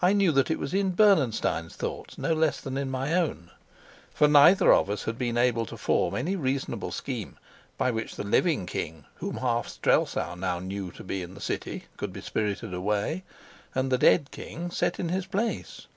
I 0.00 0.12
knew 0.12 0.30
that 0.30 0.48
it 0.48 0.60
was 0.60 0.72
in 0.72 0.92
Bernenstein's 0.92 1.74
thoughts 1.74 2.16
no 2.18 2.32
less 2.34 2.60
than 2.60 2.76
in 2.78 2.88
my 2.88 3.12
own; 3.14 3.50
for 4.14 4.28
neither 4.28 4.72
of 4.72 4.88
us 4.88 5.02
had 5.02 5.18
been 5.18 5.36
able 5.36 5.66
to 5.66 5.76
form 5.76 6.14
any 6.14 6.36
reasonable 6.36 6.92
scheme 6.92 7.36
by 7.76 7.90
which 7.90 8.14
the 8.14 8.22
living 8.22 8.66
king, 8.66 9.06
whom 9.16 9.38
half 9.38 9.66
Strelsau 9.66 10.36
now 10.36 10.60
knew 10.60 10.92
to 10.92 11.02
be 11.02 11.20
in 11.20 11.34
the 11.34 11.40
city, 11.40 11.86
could 11.96 12.12
be 12.12 12.20
spirited 12.20 12.72
away, 12.72 13.24
and 13.74 13.90
the 13.90 13.98
dead 13.98 14.30
king 14.30 14.70
set 14.70 15.00
in 15.00 15.08
his 15.08 15.26
place. 15.26 15.88